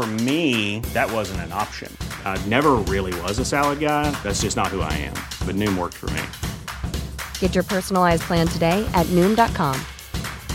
[0.00, 1.94] For me, that wasn't an option.
[2.24, 4.10] I never really was a salad guy.
[4.22, 5.12] That's just not who I am.
[5.44, 6.22] But Noom worked for me.
[7.38, 9.76] Get your personalized plan today at Noom.com.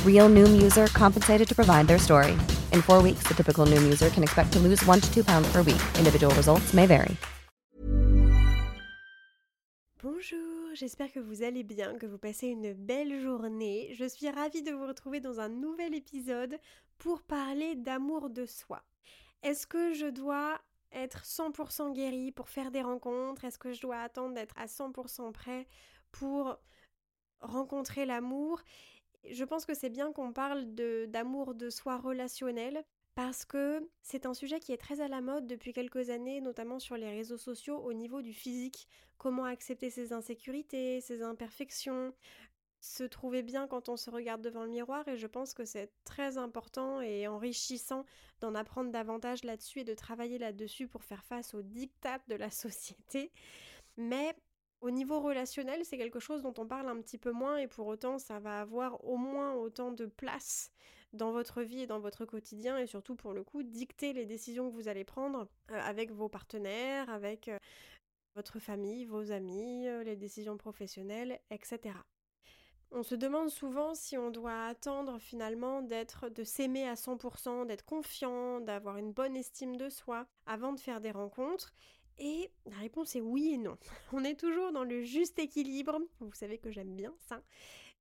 [0.04, 2.32] Real Noom user compensated to provide their story.
[2.74, 5.48] In four weeks, the typical Noom user can expect to lose one to two pounds
[5.52, 5.84] per week.
[6.00, 7.16] Individual results may vary.
[10.02, 13.94] Bonjour, j'espère que vous allez bien, que vous passez une belle journée.
[13.94, 16.58] Je suis ravie de vous retrouver dans un nouvel épisode
[16.98, 18.82] pour parler d'amour de soi.
[19.46, 20.60] Est-ce que je dois
[20.92, 23.46] être 100% guérie pour faire des rencontres?
[23.46, 25.68] Est-ce que je dois attendre d'être à 100% prêt
[26.12, 26.58] pour
[27.42, 28.64] rencontrer l'amour?
[29.30, 32.84] Je pense que c'est bien qu'on parle d'amour de, soi relationnel
[33.14, 36.80] parce que c'est un sujet qui est très à la mode depuis quelques années, notamment
[36.80, 38.88] sur les réseaux sociaux au niveau du physique.
[39.20, 42.16] Comment accepter ses insécurités, ses imperfections,
[42.86, 45.92] se trouver bien quand on se regarde devant le miroir et je pense que c'est
[46.04, 48.06] très important et enrichissant
[48.42, 52.50] d'en apprendre davantage là-dessus et de travailler là-dessus pour faire face aux dictats de la
[52.52, 53.32] société.
[53.98, 54.36] Mais
[54.82, 57.88] au niveau relationnel, c'est quelque chose dont on parle un petit peu moins et pour
[57.88, 60.72] autant ça va avoir au moins autant de place
[61.12, 64.70] dans votre vie et dans votre quotidien et surtout pour le coup dicter les décisions
[64.70, 67.58] que vous allez prendre euh, avec vos partenaires, avec euh,
[68.36, 71.96] votre famille, vos amis, euh, les décisions professionnelles, etc.
[72.92, 77.86] On se demande souvent si on doit attendre finalement d'être, de s'aimer à 100%, d'être
[77.86, 81.74] confiant, d'avoir une bonne estime de soi avant de faire des rencontres.
[82.18, 83.78] Et la réponse est oui et non.
[84.14, 86.00] On est toujours dans le juste équilibre.
[86.20, 87.42] Vous savez que j'aime bien ça.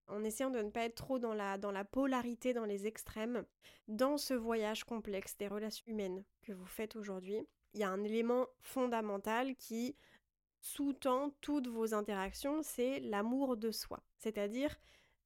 [0.07, 3.45] En essayant de ne pas être trop dans la, dans la polarité, dans les extrêmes.
[3.89, 7.41] Dans ce voyage complexe des relations humaines que vous faites aujourd'hui,
[7.73, 9.97] il y a un élément fondamental qui
[10.65, 14.75] sous-tend toutes vos interactions, c'est l'amour de soi, c'est-à-dire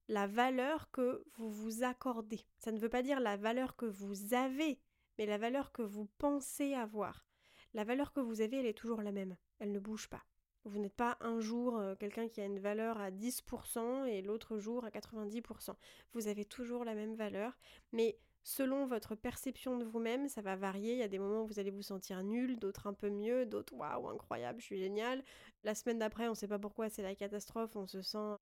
[0.09, 2.45] la valeur que vous vous accordez.
[2.59, 4.81] Ça ne veut pas dire la valeur que vous avez,
[5.17, 7.25] mais la valeur que vous pensez avoir.
[7.73, 10.25] La valeur que vous avez, elle est toujours la même, elle ne bouge pas.
[10.65, 14.59] Vous n'êtes pas un jour euh, quelqu'un qui a une valeur à 10% et l'autre
[14.59, 15.73] jour à 90%.
[16.15, 17.57] Vous avez toujours la même valeur,
[17.93, 20.93] mais selon votre perception de vous-même, ça va varier.
[20.93, 23.45] Il y a des moments où vous allez vous sentir nul, d'autres un peu mieux,
[23.45, 25.23] d'autres waouh, incroyable, je suis génial.
[25.65, 28.37] La semaine d'après, on ne sait pas pourquoi, c'est la catastrophe, on se sent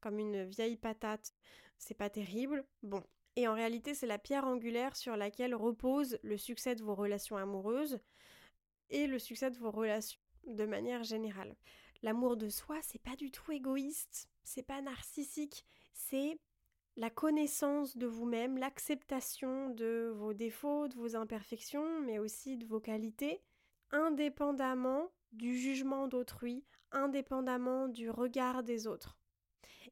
[0.00, 1.32] comme une vieille patate.
[1.78, 2.66] C'est pas terrible.
[2.82, 3.02] Bon.
[3.34, 7.38] Et en réalité, c'est la pierre angulaire sur laquelle repose le succès de vos relations
[7.38, 7.98] amoureuses
[8.90, 11.56] et le succès de vos relations de manière générale.
[12.02, 15.64] L'amour de soi, c'est pas du tout égoïste, c'est pas narcissique,
[15.94, 16.38] c'est
[16.96, 22.80] la connaissance de vous-même, l'acceptation de vos défauts, de vos imperfections, mais aussi de vos
[22.80, 23.42] qualités,
[23.90, 29.18] indépendamment du jugement d'autrui, indépendamment du regard des autres.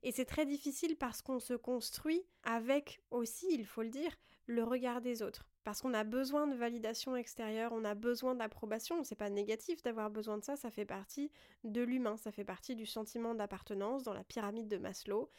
[0.03, 4.15] Et c'est très difficile parce qu'on se construit avec aussi, il faut le dire,
[4.47, 5.47] le regard des autres.
[5.63, 9.03] Parce qu'on a besoin de validation extérieure, on a besoin d'approbation.
[9.03, 11.31] C'est pas négatif d'avoir besoin de ça, ça fait partie
[11.65, 15.31] de l'humain, ça fait partie du sentiment d'appartenance dans la pyramide de Maslow.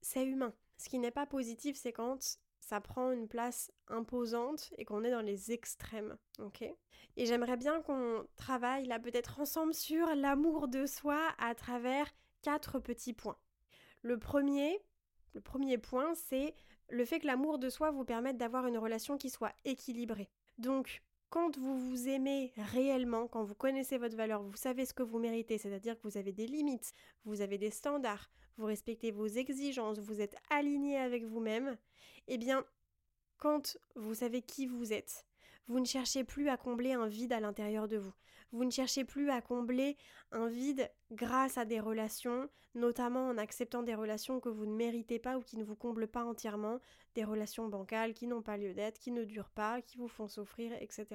[0.00, 0.54] C'est humain.
[0.76, 5.10] Ce qui n'est pas positif, c'est quand ça prend une place imposante et qu'on est
[5.10, 6.62] dans les extrêmes, ok?
[7.16, 12.10] Et j'aimerais bien qu'on travaille là peut-être ensemble sur l'amour de soi à travers
[12.42, 13.38] quatre petits points.
[14.02, 14.80] Le premier,
[15.34, 16.54] le premier point, c'est
[16.88, 20.30] le fait que l'amour de soi vous permette d'avoir une relation qui soit équilibrée.
[20.58, 25.02] Donc, quand vous vous aimez réellement, quand vous connaissez votre valeur, vous savez ce que
[25.02, 26.92] vous méritez, c'est-à-dire que vous avez des limites,
[27.24, 31.76] vous avez des standards, vous respectez vos exigences, vous êtes aligné avec vous-même,
[32.28, 32.64] eh bien,
[33.38, 35.26] quand vous savez qui vous êtes,
[35.66, 38.14] vous ne cherchez plus à combler un vide à l'intérieur de vous.
[38.52, 39.96] Vous ne cherchez plus à combler
[40.30, 45.18] un vide grâce à des relations, notamment en acceptant des relations que vous ne méritez
[45.18, 46.80] pas ou qui ne vous comblent pas entièrement,
[47.14, 50.28] des relations bancales qui n'ont pas lieu d'être, qui ne durent pas, qui vous font
[50.28, 51.06] souffrir, etc.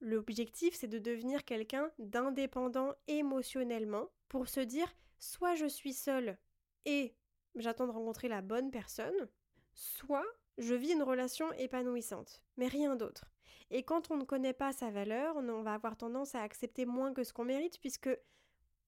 [0.00, 6.38] L'objectif, c'est de devenir quelqu'un d'indépendant émotionnellement pour se dire soit je suis seul
[6.84, 7.14] et
[7.54, 9.28] j'attends de rencontrer la bonne personne,
[9.72, 10.26] soit
[10.58, 13.30] je vis une relation épanouissante, mais rien d'autre.
[13.70, 17.12] Et quand on ne connaît pas sa valeur, on va avoir tendance à accepter moins
[17.12, 18.10] que ce qu'on mérite, puisque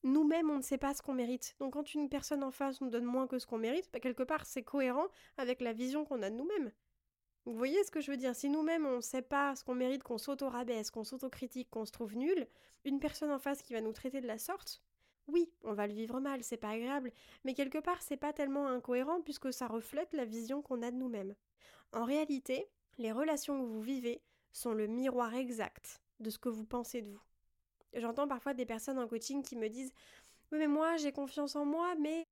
[0.03, 1.55] nous-mêmes, on ne sait pas ce qu'on mérite.
[1.61, 4.23] Donc quand une personne en face nous donne moins que ce qu'on mérite, bah, quelque
[4.23, 5.07] part, c'est cohérent
[5.37, 6.73] avec la vision qu'on a de nous-mêmes.
[7.45, 8.35] Vous voyez ce que je veux dire?
[8.35, 11.93] Si nous-mêmes, on ne sait pas ce qu'on mérite, qu'on s'auto-rabaisse, qu'on s'auto-critique, qu'on se
[11.93, 12.47] trouve nul,
[12.85, 14.83] une personne en face qui va nous traiter de la sorte,
[15.33, 17.13] oui, on va le vivre mal, c'est pas agréable,
[17.45, 20.97] mais quelque part, c'est pas tellement incohérent puisque ça reflète la vision qu'on a de
[20.97, 21.35] nous-mêmes.
[21.93, 22.69] En réalité,
[22.99, 24.23] les relations que vous vivez
[24.53, 27.23] sont le miroir exact de ce que vous pensez de vous.
[27.95, 29.93] J'entends parfois des personnes en coaching qui me disent
[30.53, 32.29] Oui, mais moi j'ai confiance en moi, mais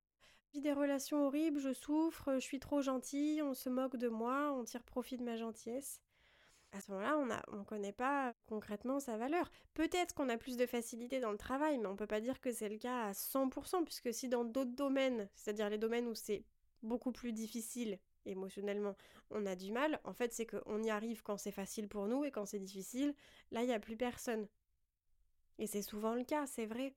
[0.47, 4.07] je vis des relations horribles, je souffre, je suis trop gentille, on se moque de
[4.07, 6.01] moi, on tire profit de ma gentillesse.
[6.71, 9.49] À ce moment-là, on ne connaît pas concrètement sa valeur.
[9.73, 12.39] Peut-être qu'on a plus de facilité dans le travail, mais on ne peut pas dire
[12.39, 16.13] que c'est le cas à 100%, puisque si dans d'autres domaines, c'est-à-dire les domaines où
[16.13, 16.45] c'est
[16.83, 18.95] beaucoup plus difficile émotionnellement,
[19.31, 22.23] on a du mal, en fait, c'est qu'on y arrive quand c'est facile pour nous
[22.23, 23.15] et quand c'est difficile,
[23.51, 24.47] là, il n'y a plus personne.
[25.57, 26.93] Et c'est souvent le cas, c'est vrai.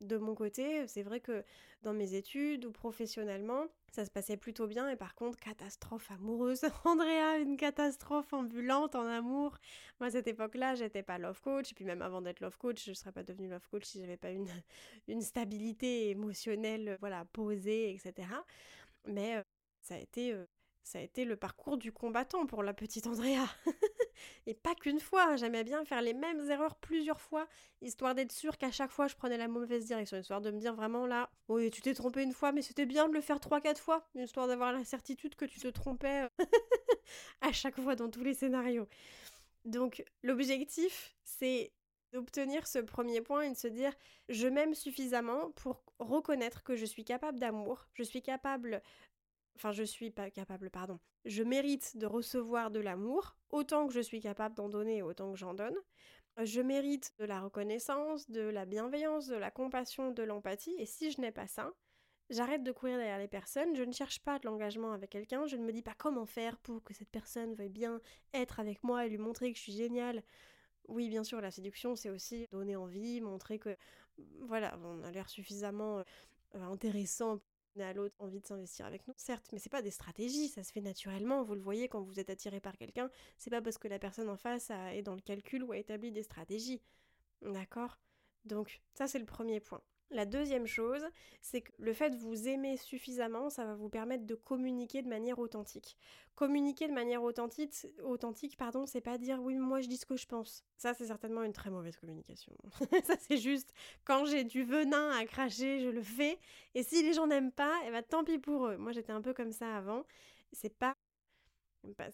[0.00, 1.42] De mon côté, c'est vrai que
[1.82, 6.60] dans mes études ou professionnellement, ça se passait plutôt bien et par contre, catastrophe amoureuse.
[6.84, 9.56] Andrea, une catastrophe ambulante en amour.
[9.98, 12.84] Moi, à cette époque-là, j'étais pas love coach et puis même avant d'être love coach,
[12.84, 14.46] je serais pas devenue love coach si j'avais pas une,
[15.08, 18.28] une stabilité émotionnelle, voilà, posée, etc.
[19.06, 19.42] Mais euh,
[19.80, 20.44] ça a été euh,
[20.86, 23.46] ça a été le parcours du combattant pour la petite Andrea.
[24.46, 27.46] et pas qu'une fois, j'aimais bien faire les mêmes erreurs plusieurs fois,
[27.82, 30.74] histoire d'être sûre qu'à chaque fois je prenais la mauvaise direction, histoire de me dire
[30.74, 33.60] vraiment là, oui, tu t'es trompé une fois, mais c'était bien de le faire trois,
[33.60, 36.44] quatre fois, histoire d'avoir la certitude que tu te trompais euh,
[37.40, 38.88] à chaque fois dans tous les scénarios.
[39.64, 41.72] Donc l'objectif, c'est
[42.12, 43.92] d'obtenir ce premier point et de se dire
[44.28, 48.82] je m'aime suffisamment pour reconnaître que je suis capable d'amour, je suis capable
[49.56, 54.00] enfin je suis pas capable, pardon, je mérite de recevoir de l'amour, autant que je
[54.00, 55.76] suis capable d'en donner, autant que j'en donne.
[56.42, 61.10] Je mérite de la reconnaissance, de la bienveillance, de la compassion, de l'empathie, et si
[61.10, 61.72] je n'ai pas ça,
[62.28, 65.56] j'arrête de courir derrière les personnes, je ne cherche pas de l'engagement avec quelqu'un, je
[65.56, 68.00] ne me dis pas comment faire pour que cette personne veuille bien
[68.34, 70.22] être avec moi et lui montrer que je suis géniale.
[70.88, 73.76] Oui, bien sûr, la séduction, c'est aussi donner envie, montrer que,
[74.42, 77.40] voilà, on a l'air suffisamment euh, intéressant
[77.84, 80.72] à l'autre envie de s'investir avec nous, certes, mais c'est pas des stratégies, ça se
[80.72, 81.42] fait naturellement.
[81.42, 84.28] Vous le voyez quand vous êtes attiré par quelqu'un, c'est pas parce que la personne
[84.28, 86.82] en face est dans le calcul ou a établi des stratégies.
[87.42, 87.98] D'accord?
[88.44, 89.82] Donc, ça c'est le premier point.
[90.10, 91.04] La deuxième chose,
[91.40, 95.08] c'est que le fait de vous aimer suffisamment, ça va vous permettre de communiquer de
[95.08, 95.96] manière authentique.
[96.36, 100.16] Communiquer de manière authentique, authentique pardon, c'est pas dire oui, moi je dis ce que
[100.16, 100.64] je pense.
[100.76, 102.54] Ça, c'est certainement une très mauvaise communication.
[103.04, 103.72] ça, c'est juste
[104.04, 106.38] quand j'ai du venin à cracher, je le fais.
[106.74, 108.76] Et si les gens n'aiment pas, eh ben, tant pis pour eux.
[108.76, 110.04] Moi, j'étais un peu comme ça avant.
[110.52, 110.94] C'est pas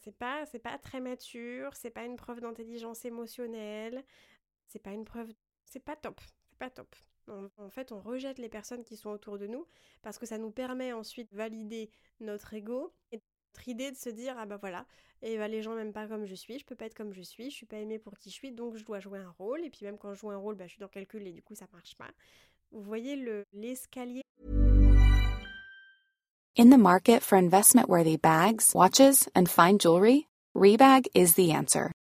[0.00, 4.04] c'est pas c'est pas très mature, c'est pas une preuve d'intelligence émotionnelle,
[4.66, 5.32] c'est pas une preuve
[5.64, 6.94] c'est pas top, c'est pas top.
[7.29, 9.67] En fait, on rejette les personnes qui sont autour de nous
[10.02, 13.21] parce que ça nous permet ensuite de valider notre ego et
[13.55, 14.87] notre idée de se dire ah bah voilà,
[15.21, 17.23] et bah les gens m'aiment pas comme je suis, je peux pas être comme je
[17.23, 19.64] suis, je suis pas aimée pour qui je suis, donc je dois jouer un rôle
[19.64, 21.33] et puis même quand je joue un rôle, bah je suis dans le calcul et
[21.33, 22.11] du coup ça marche pas.
[22.71, 24.23] Vous voyez le l'escalier
[26.59, 31.93] In the market for investment worthy bags, watches and fine jewelry, Rebag is the answer.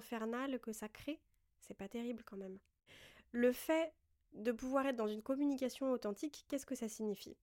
[0.00, 1.20] Infernal que ça crée,
[1.60, 2.58] c'est pas terrible quand même.
[3.32, 3.92] Le fait
[4.32, 7.36] de pouvoir être dans une communication authentique, qu'est-ce que ça signifie?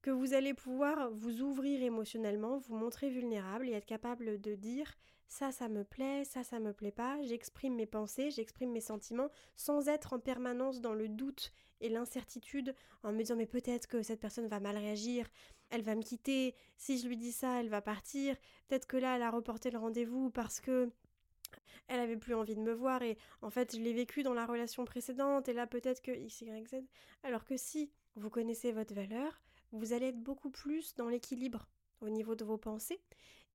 [0.00, 4.94] Que vous allez pouvoir vous ouvrir émotionnellement, vous montrer vulnérable et être capable de dire
[5.26, 9.28] ça, ça me plaît, ça, ça me plaît pas, j'exprime mes pensées, j'exprime mes sentiments
[9.56, 14.02] sans être en permanence dans le doute et l'incertitude en me disant mais peut-être que
[14.02, 15.28] cette personne va mal réagir,
[15.70, 18.36] elle va me quitter, si je lui dis ça, elle va partir,
[18.66, 20.90] peut-être que là elle a reporté le rendez-vous parce que
[21.88, 24.46] elle avait plus envie de me voir et en fait je l'ai vécu dans la
[24.46, 26.74] relation précédente et là peut-être que X, Y, Z.
[27.22, 29.40] Alors que si vous connaissez votre valeur,
[29.72, 31.68] vous allez être beaucoup plus dans l'équilibre
[32.00, 33.00] au niveau de vos pensées.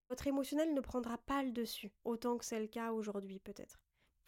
[0.10, 3.80] Votre émotionnel ne prendra pas le dessus, autant que c'est le cas aujourd'hui peut-être.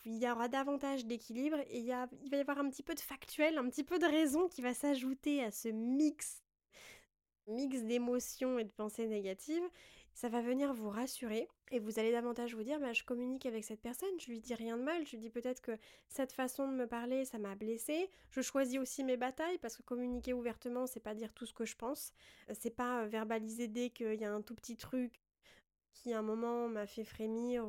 [0.06, 3.00] Il y aura davantage d'équilibre et il, il va y avoir un petit peu de
[3.00, 6.44] factuel, un petit peu de raison qui va s'ajouter à ce mix,
[7.48, 9.70] mix d'émotions et de pensées négatives
[10.16, 13.66] ça va venir vous rassurer et vous allez davantage vous dire bah, je communique avec
[13.66, 16.70] cette personne, je lui dis rien de mal, je lui dis peut-être que cette façon
[16.70, 20.88] de me parler ça m'a blessé, je choisis aussi mes batailles parce que communiquer ouvertement
[20.88, 22.14] c'est pas dire tout ce que je pense,
[22.58, 25.22] c'est pas euh, verbaliser dès qu'il y a un tout petit truc
[25.94, 27.66] qui à un moment m'a fait frémir.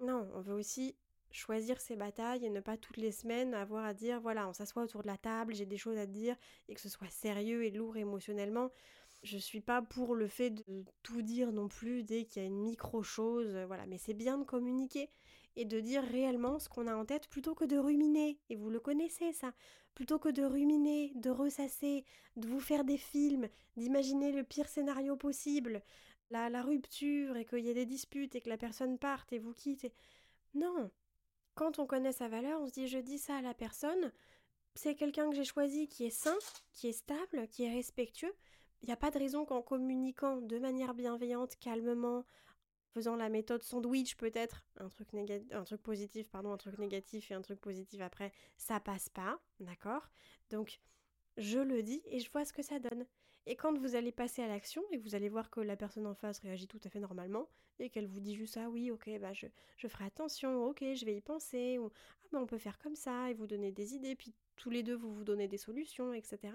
[0.00, 0.96] Non, on veut aussi
[1.30, 4.82] choisir ses batailles et ne pas toutes les semaines avoir à dire voilà on s'assoit
[4.82, 6.36] autour de la table, j'ai des choses à dire
[6.68, 8.70] et que ce soit sérieux et lourd émotionnellement.
[9.24, 12.48] Je suis pas pour le fait de tout dire non plus dès qu'il y a
[12.48, 15.10] une micro-chose, euh, voilà, mais c'est bien de communiquer
[15.56, 18.38] et de dire réellement ce qu'on a en tête plutôt que de ruminer.
[18.50, 19.54] Et vous le connaissez ça.
[19.94, 22.04] Plutôt que de ruminer, de ressasser,
[22.36, 25.82] de vous faire des films, d'imaginer le pire scénario possible,
[26.30, 29.38] la, la rupture et qu'il y ait des disputes et que la personne parte et
[29.38, 29.86] vous quitte.
[30.54, 30.90] Non.
[31.54, 34.12] Quand on connaît sa valeur, on se dit je dis ça à la personne,
[34.74, 36.36] c'est quelqu'un que j'ai choisi qui est sain,
[36.72, 38.34] qui est stable, qui est respectueux,
[38.82, 42.24] il n'y a pas de raison qu'en communiquant de manière bienveillante, calmement,
[42.94, 45.08] faisant la méthode sandwich peut-être, un truc
[45.52, 49.40] un truc positif, pardon, un truc négatif et un truc positif après, ça passe pas,
[49.58, 50.10] d'accord?
[50.50, 50.80] Donc
[51.36, 53.06] je le dis et je vois ce que ça donne.
[53.46, 56.14] Et quand vous allez passer à l'action et vous allez voir que la personne en
[56.14, 59.32] face réagit tout à fait normalement et qu'elle vous dit juste ah oui ok bah
[59.32, 61.90] je, je ferai attention, ok je vais y penser ou
[62.22, 64.82] ah bah on peut faire comme ça et vous donner des idées puis tous les
[64.82, 66.54] deux vous vous donnez des solutions etc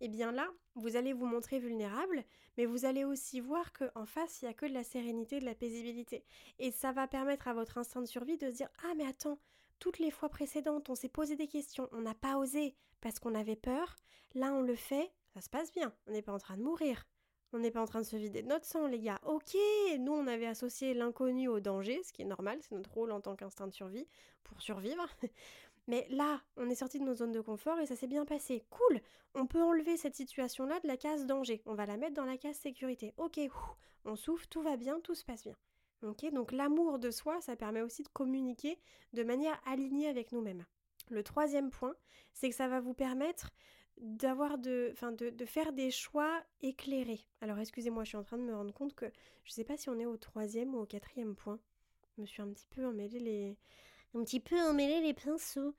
[0.00, 2.24] et eh bien là, vous allez vous montrer vulnérable,
[2.56, 5.44] mais vous allez aussi voir qu'en face, il n'y a que de la sérénité, de
[5.44, 6.24] la paisibilité.
[6.58, 9.38] Et ça va permettre à votre instinct de survie de se dire Ah, mais attends,
[9.78, 13.34] toutes les fois précédentes, on s'est posé des questions, on n'a pas osé parce qu'on
[13.34, 13.96] avait peur.
[14.34, 17.06] Là, on le fait, ça se passe bien, on n'est pas en train de mourir.
[17.52, 19.20] On n'est pas en train de se vider de notre sang, les gars.
[19.24, 19.56] Ok,
[20.00, 23.20] nous, on avait associé l'inconnu au danger, ce qui est normal, c'est notre rôle en
[23.20, 24.08] tant qu'instinct de survie,
[24.42, 25.06] pour survivre.
[25.86, 28.64] Mais là, on est sorti de nos zones de confort et ça s'est bien passé.
[28.70, 29.00] Cool
[29.34, 31.62] On peut enlever cette situation-là de la case danger.
[31.66, 33.12] On va la mettre dans la case sécurité.
[33.18, 33.38] Ok,
[34.04, 35.56] on souffle, tout va bien, tout se passe bien.
[36.02, 38.78] Ok, donc l'amour de soi, ça permet aussi de communiquer
[39.12, 40.64] de manière alignée avec nous-mêmes.
[41.10, 41.94] Le troisième point,
[42.32, 43.50] c'est que ça va vous permettre
[43.98, 47.26] d'avoir de, enfin de, faire des choix éclairés.
[47.40, 49.06] Alors excusez-moi, je suis en train de me rendre compte que
[49.44, 51.58] je ne sais pas si on est au troisième ou au quatrième point.
[52.16, 53.56] Je me suis un petit peu emmêlé les,
[54.14, 55.74] un petit peu emmêler les pinceaux.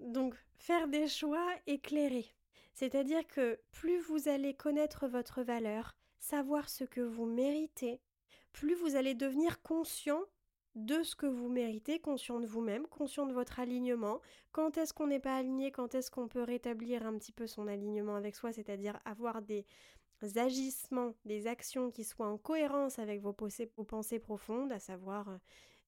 [0.00, 2.34] Donc, faire des choix éclairés.
[2.74, 8.00] C'est-à-dire que plus vous allez connaître votre valeur, savoir ce que vous méritez,
[8.52, 10.22] plus vous allez devenir conscient
[10.74, 14.20] de ce que vous méritez, conscient de vous-même, conscient de votre alignement.
[14.52, 17.66] Quand est-ce qu'on n'est pas aligné, quand est-ce qu'on peut rétablir un petit peu son
[17.66, 19.66] alignement avec soi, c'est-à-dire avoir des
[20.36, 25.36] agissements, des actions qui soient en cohérence avec vos, pensées profondes, à savoir euh,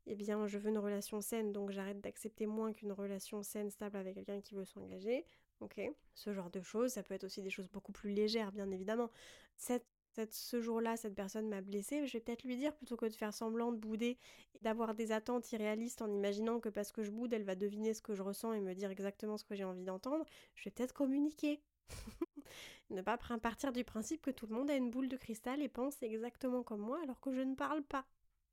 [0.07, 3.97] eh bien, je veux une relation saine, donc j'arrête d'accepter moins qu'une relation saine, stable
[3.97, 5.25] avec quelqu'un qui veut s'engager.
[5.61, 5.81] Ok,
[6.15, 9.11] ce genre de choses, ça peut être aussi des choses beaucoup plus légères, bien évidemment.
[9.57, 13.33] Ce jour-là, cette personne m'a blessée, je vais peut-être lui dire plutôt que de faire
[13.35, 14.19] semblant de bouder
[14.63, 18.03] d'avoir des attentes irréalistes en imaginant que parce que je boude, elle va deviner ce
[18.03, 20.25] que je ressens et me dire exactement ce que j'ai envie d'entendre.
[20.55, 21.61] Je vais peut-être communiquer.
[22.91, 25.69] ne pas partir du principe que tout le monde a une boule de cristal et
[25.69, 28.07] pense exactement comme moi alors que je ne parle pas.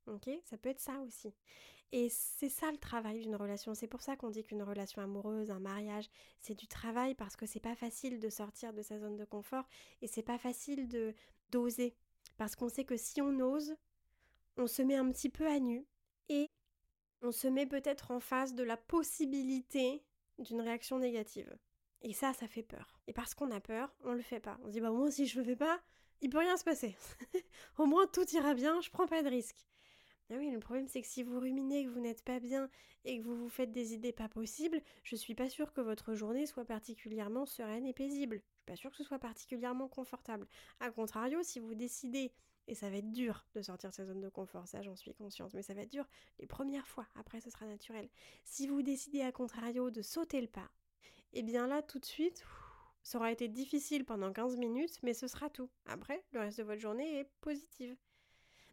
[0.06, 0.28] Ok?
[0.44, 1.32] Ça peut être ça aussi.
[1.92, 3.74] Et c'est ça le travail d'une relation.
[3.74, 6.08] C'est pour ça qu'on dit qu'une relation amoureuse, un mariage,
[6.40, 9.68] c'est du travail parce que c'est pas facile de sortir de sa zone de confort
[10.00, 11.14] et c'est pas facile de
[11.50, 11.94] d'oser.
[12.38, 13.76] Parce qu'on sait que si on ose,
[14.56, 15.86] on se met un petit peu à nu
[16.30, 16.48] et
[17.20, 20.02] on se met peut-être en face de la possibilité
[20.38, 21.54] d'une réaction négative.
[22.00, 23.00] Et ça, ça fait peur.
[23.06, 24.58] Et parce qu'on a peur, on le fait pas.
[24.62, 25.78] On se dit, bah moi si je le fais pas,
[26.22, 26.96] il peut rien se passer.
[27.78, 29.66] Au moins tout ira bien, je prends pas de risque.
[30.32, 32.70] Ah oui, le problème c'est que si vous ruminez, que vous n'êtes pas bien
[33.04, 36.14] et que vous vous faites des idées pas possibles, je suis pas sûre que votre
[36.14, 38.36] journée soit particulièrement sereine et paisible.
[38.36, 40.46] Je suis pas sûre que ce soit particulièrement confortable.
[40.80, 42.32] A contrario, si vous décidez,
[42.66, 45.12] et ça va être dur de sortir de sa zone de confort, ça j'en suis
[45.12, 46.08] consciente, mais ça va être dur
[46.38, 48.08] les premières fois, après ce sera naturel.
[48.44, 50.70] Si vous décidez à contrario de sauter le pas,
[51.34, 52.42] eh bien là tout de suite,
[53.02, 55.68] ça aura été difficile pendant 15 minutes, mais ce sera tout.
[55.84, 57.96] Après, le reste de votre journée est positive.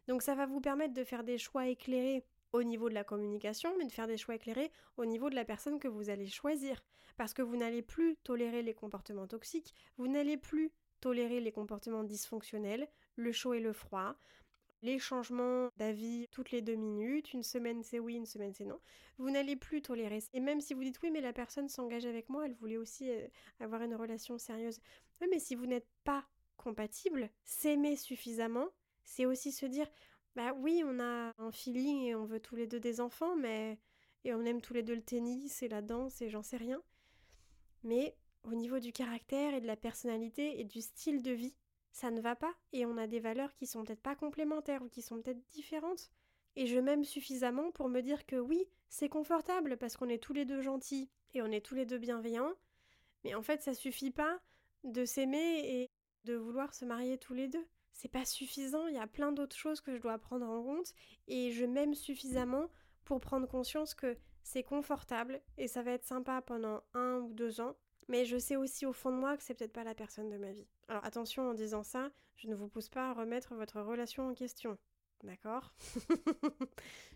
[0.08, 3.72] Donc ça va vous permettre de faire des choix éclairés au niveau de la communication,
[3.78, 6.82] mais de faire des choix éclairés au niveau de la personne que vous allez choisir.
[7.16, 12.04] Parce que vous n'allez plus tolérer les comportements toxiques, vous n'allez plus tolérer les comportements
[12.04, 14.16] dysfonctionnels, le chaud et le froid,
[14.82, 18.80] les changements d'avis toutes les deux minutes, une semaine c'est oui, une semaine c'est non.
[19.18, 20.22] Vous n'allez plus tolérer.
[20.32, 23.10] Et même si vous dites oui, mais la personne s'engage avec moi, elle voulait aussi
[23.10, 23.26] euh,
[23.60, 24.80] avoir une relation sérieuse.
[25.20, 26.24] Mais si vous n'êtes pas
[26.56, 28.68] compatible, s'aimer suffisamment,
[29.04, 29.86] c'est aussi se dire
[30.36, 33.78] bah oui, on a un feeling et on veut tous les deux des enfants, mais.
[34.24, 36.82] Et on aime tous les deux le tennis et la danse et j'en sais rien.
[37.84, 41.56] Mais au niveau du caractère et de la personnalité et du style de vie,
[41.90, 44.88] ça ne va pas et on a des valeurs qui sont peut-être pas complémentaires ou
[44.88, 46.10] qui sont peut-être différentes.
[46.54, 50.34] Et je m'aime suffisamment pour me dire que oui, c'est confortable parce qu'on est tous
[50.34, 52.52] les deux gentils et on est tous les deux bienveillants,
[53.24, 54.38] mais en fait ça suffit pas
[54.84, 55.90] de s'aimer et
[56.24, 57.66] de vouloir se marier tous les deux
[58.00, 60.94] c'est pas suffisant, il y a plein d'autres choses que je dois prendre en compte
[61.28, 62.70] et je m'aime suffisamment
[63.04, 67.60] pour prendre conscience que c'est confortable et ça va être sympa pendant un ou deux
[67.60, 67.76] ans,
[68.08, 70.38] mais je sais aussi au fond de moi que c'est peut-être pas la personne de
[70.38, 70.66] ma vie.
[70.88, 74.32] Alors attention en disant ça, je ne vous pousse pas à remettre votre relation en
[74.32, 74.78] question.
[75.22, 75.74] D'accord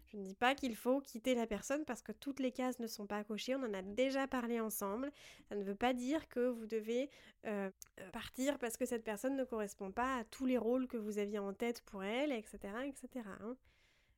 [0.07, 2.87] Je ne dis pas qu'il faut quitter la personne parce que toutes les cases ne
[2.87, 5.11] sont pas cochées, on en a déjà parlé ensemble.
[5.49, 7.11] Ça ne veut pas dire que vous devez
[7.47, 10.97] euh, euh, partir parce que cette personne ne correspond pas à tous les rôles que
[10.97, 12.59] vous aviez en tête pour elle, etc.
[12.87, 13.27] etc.
[13.41, 13.57] Hein.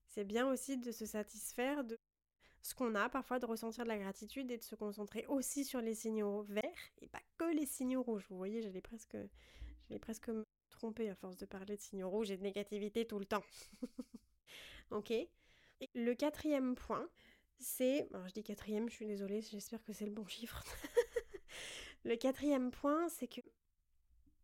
[0.09, 1.99] C'est bien aussi de se satisfaire de
[2.63, 5.81] ce qu'on a, parfois de ressentir de la gratitude et de se concentrer aussi sur
[5.81, 8.27] les signaux verts et pas que les signaux rouges.
[8.29, 9.17] Vous voyez, j'allais presque,
[9.89, 10.31] j'allais presque
[10.77, 13.43] tromper à force de parler de signaux rouges et de négativité tout le temps.
[14.91, 15.13] ok
[15.95, 17.09] Le quatrième point,
[17.59, 18.09] c'est...
[18.27, 20.63] Je dis quatrième, je suis désolée, j'espère que c'est le bon chiffre.
[22.05, 23.41] le quatrième point, c'est que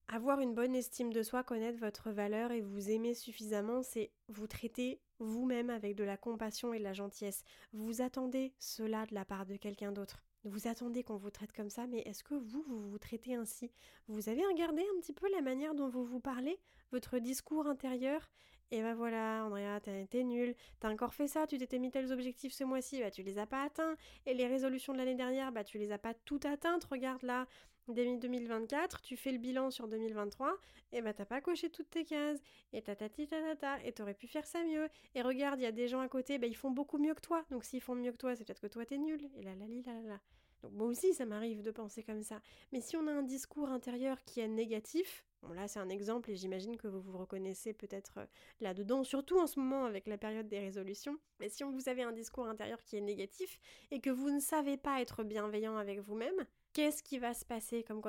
[0.09, 4.47] avoir une bonne estime de soi, connaître votre valeur et vous aimer suffisamment, c'est vous
[4.47, 7.45] traiter vous-même avec de la compassion et de la gentillesse.
[7.73, 10.23] Vous attendez cela de la part de quelqu'un d'autre.
[10.45, 13.71] Vous attendez qu'on vous traite comme ça, mais est-ce que vous, vous vous traitez ainsi?
[14.09, 16.59] Vous avez regardé un petit peu la manière dont vous vous parlez
[16.91, 18.29] Votre discours intérieur?
[18.73, 22.55] Et ben voilà, Andrea, été nul, t'as encore fait ça, tu t'étais mis tels objectifs
[22.55, 23.97] ce mois-ci, bah tu les as pas atteints.
[24.25, 27.47] Et les résolutions de l'année dernière, bah tu les as pas toutes atteintes, regarde là,
[27.89, 30.57] dès 2024, tu fais le bilan sur 2023,
[30.93, 32.41] et bah t'as pas coché toutes tes cases,
[32.73, 34.89] et tatati tatata, et t'aurais pu faire ça mieux.
[35.15, 37.21] Et regarde, il y a des gens à côté, bah ils font beaucoup mieux que
[37.21, 39.55] toi, donc s'ils font mieux que toi, c'est peut-être que toi t'es nul, et là
[39.55, 40.21] là là là là.
[40.63, 42.41] Donc moi aussi, ça m'arrive de penser comme ça.
[42.73, 46.31] Mais si on a un discours intérieur qui est négatif, bon là c'est un exemple
[46.31, 48.27] et j'imagine que vous vous reconnaissez peut-être euh,
[48.61, 51.19] là-dedans, surtout en ce moment avec la période des résolutions.
[51.41, 53.59] Mais si vous avez un discours intérieur qui est négatif
[53.91, 57.83] et que vous ne savez pas être bienveillant avec vous-même, qu'est-ce qui va se passer
[57.83, 58.01] comme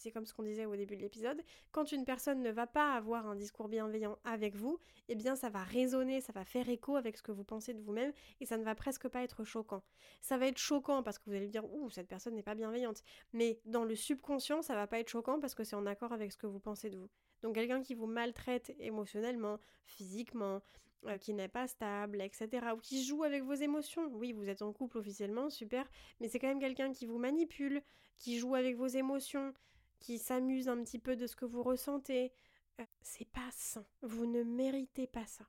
[0.00, 2.94] c'est comme ce qu'on disait au début de l'épisode, quand une personne ne va pas
[2.94, 6.96] avoir un discours bienveillant avec vous, eh bien ça va résonner, ça va faire écho
[6.96, 9.82] avec ce que vous pensez de vous-même et ça ne va presque pas être choquant.
[10.22, 13.02] Ça va être choquant parce que vous allez dire ouh cette personne n'est pas bienveillante,
[13.34, 16.32] mais dans le subconscient ça va pas être choquant parce que c'est en accord avec
[16.32, 17.10] ce que vous pensez de vous.
[17.42, 20.62] Donc quelqu'un qui vous maltraite émotionnellement, physiquement,
[21.06, 22.48] euh, qui n'est pas stable, etc.
[22.74, 24.06] Ou qui joue avec vos émotions.
[24.12, 25.88] Oui, vous êtes en couple officiellement, super,
[26.20, 27.82] mais c'est quand même quelqu'un qui vous manipule,
[28.18, 29.54] qui joue avec vos émotions,
[29.98, 32.32] qui s'amuse un petit peu de ce que vous ressentez.
[32.80, 33.84] Euh, c'est pas sain.
[34.02, 35.46] Vous ne méritez pas ça.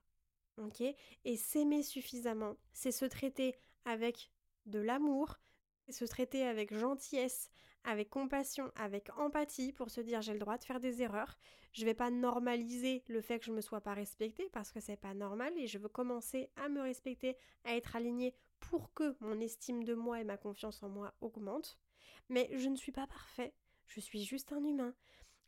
[0.58, 0.80] Ok?
[0.80, 4.30] Et s'aimer suffisamment, c'est se traiter avec
[4.66, 5.38] de l'amour,
[5.92, 7.50] se traiter avec gentillesse,
[7.84, 11.36] avec compassion, avec empathie pour se dire j'ai le droit de faire des erreurs.
[11.72, 14.96] Je vais pas normaliser le fait que je me sois pas respectée parce que c'est
[14.96, 19.40] pas normal et je veux commencer à me respecter, à être alignée pour que mon
[19.40, 21.78] estime de moi et ma confiance en moi augmentent.
[22.28, 23.52] Mais je ne suis pas parfait,
[23.86, 24.94] je suis juste un humain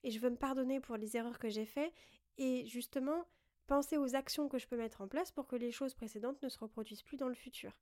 [0.02, 1.92] et je veux me pardonner pour les erreurs que j'ai faites
[2.36, 3.24] et justement
[3.66, 6.48] penser aux actions que je peux mettre en place pour que les choses précédentes ne
[6.48, 7.72] se reproduisent plus dans le futur.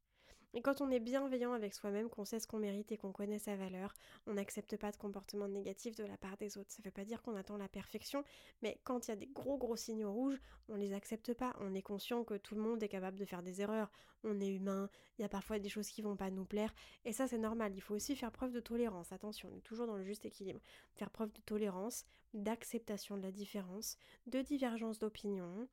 [0.54, 3.38] Et quand on est bienveillant avec soi-même, qu'on sait ce qu'on mérite et qu'on connaît
[3.38, 3.94] sa valeur,
[4.26, 6.70] on n'accepte pas de comportement négatif de la part des autres.
[6.70, 8.22] Ça ne veut pas dire qu'on attend la perfection,
[8.60, 11.56] mais quand il y a des gros gros signaux rouges, on les accepte pas.
[11.60, 13.90] On est conscient que tout le monde est capable de faire des erreurs.
[14.24, 14.88] On est humain,
[15.18, 16.72] il y a parfois des choses qui vont pas nous plaire,
[17.04, 17.72] et ça c'est normal.
[17.74, 19.10] Il faut aussi faire preuve de tolérance.
[19.12, 20.60] Attention, on est toujours dans le juste équilibre.
[20.94, 25.66] Faire preuve de tolérance, d'acceptation de la différence, de divergence d'opinion.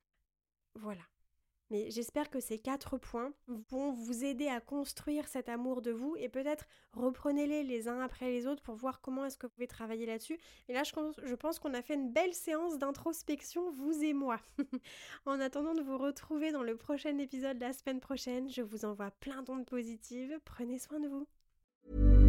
[0.75, 1.03] Voilà.
[1.69, 3.31] Mais j'espère que ces quatre points
[3.69, 8.29] vont vous aider à construire cet amour de vous et peut-être reprenez-les les uns après
[8.29, 10.39] les autres pour voir comment est-ce que vous pouvez travailler là-dessus.
[10.67, 14.39] Et là, je pense qu'on a fait une belle séance d'introspection, vous et moi.
[15.25, 19.11] en attendant de vous retrouver dans le prochain épisode la semaine prochaine, je vous envoie
[19.11, 20.39] plein d'ondes positives.
[20.45, 22.28] Prenez soin de vous.